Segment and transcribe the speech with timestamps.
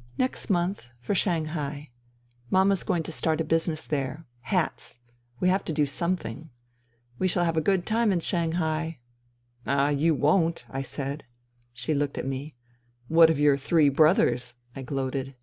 [0.26, 0.86] "Next month...
[1.00, 1.90] for Shanghai.
[2.48, 4.24] Mama is going to start a business there.
[4.40, 5.00] Hats.
[5.38, 6.48] We have to do something,...
[7.18, 9.00] We shall have a good time in Shanghai.""
[9.66, 11.24] Ah, you won't I" I said.
[11.74, 12.54] She looked at me."
[13.08, 15.34] What of your' three brothers '?"I gloated.